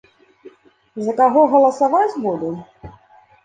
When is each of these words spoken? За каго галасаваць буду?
За 1.05 1.13
каго 1.21 1.45
галасаваць 1.53 2.19
буду? 2.27 2.51